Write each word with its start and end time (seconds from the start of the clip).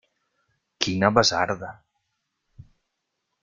Quina 0.85 1.11
basarda! 1.19 1.71